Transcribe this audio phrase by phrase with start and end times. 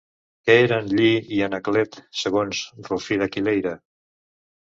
[0.47, 3.75] Què eren Lli i Anaclet segons Rufí d'Aquileia?